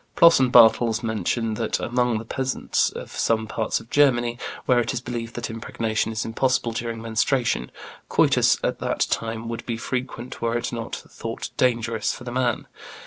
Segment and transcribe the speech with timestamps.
[0.15, 4.93] Ploss and Bartels mention that among the peasants in some parts of Germany, where it
[4.95, 7.69] is believed that impregnation is impossible during menstruation,
[8.09, 12.65] coitus at that time would be frequent were it not thought dangerous for the man.